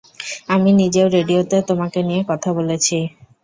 আমি 0.47 0.69
নিজেও 0.73 1.07
রেডিওতে 1.09 1.57
তোমাকে 1.69 1.99
নিয়ে 2.03 2.21
কথা 2.29 2.49
বলেছি। 2.57 2.97